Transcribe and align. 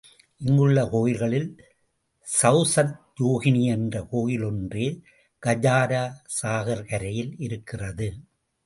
இங்குள்ள 0.37 0.85
கோயில்களில் 0.93 1.45
சௌசத்யோகினி 2.27 3.63
என்ற 3.75 4.03
கோயில் 4.09 4.43
ஒன்றே 4.43 4.87
கஜுரா 5.43 6.03
சாகர் 6.41 6.85
கரையில் 6.85 7.33
இருக்கிறது. 7.37 8.09